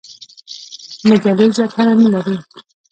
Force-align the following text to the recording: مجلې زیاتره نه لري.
مجلې 1.07 1.47
زیاتره 1.55 1.93
نه 2.01 2.07
لري. 2.13 2.37